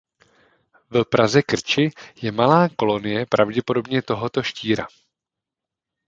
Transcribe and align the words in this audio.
V 0.89 1.05
Praze 1.05 1.41
Krči 1.41 1.89
je 2.21 2.31
malá 2.31 2.69
kolonie 2.75 3.25
pravděpodobně 3.25 4.01
tohoto 4.01 4.43
štíra. 4.43 4.87